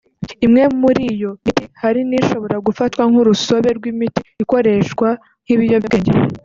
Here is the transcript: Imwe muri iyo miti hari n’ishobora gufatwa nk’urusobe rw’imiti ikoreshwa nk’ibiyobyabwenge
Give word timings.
Imwe 0.45 0.63
muri 0.81 1.01
iyo 1.13 1.31
miti 1.43 1.65
hari 1.81 2.01
n’ishobora 2.09 2.57
gufatwa 2.67 3.01
nk’urusobe 3.09 3.69
rw’imiti 3.77 4.21
ikoreshwa 4.43 5.07
nk’ibiyobyabwenge 5.43 6.33